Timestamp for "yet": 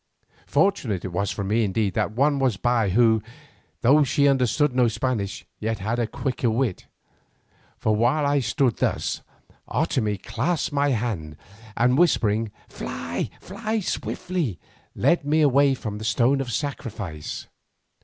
5.59-5.77